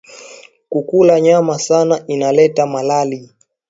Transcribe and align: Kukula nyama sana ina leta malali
Kukula 0.71 1.15
nyama 1.25 1.59
sana 1.59 1.95
ina 2.13 2.31
leta 2.37 2.65
malali 2.67 3.19